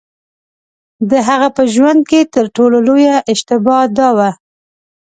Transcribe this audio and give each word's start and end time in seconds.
د 1.09 1.11
هغه 1.27 1.47
په 1.57 1.63
ژوند 1.73 2.01
کې 2.09 2.19
تر 2.35 2.45
ټولو 2.55 2.77
لویه 2.87 3.15
اشتباه 3.33 3.83
دا 3.97 4.09
وه. 4.17 4.29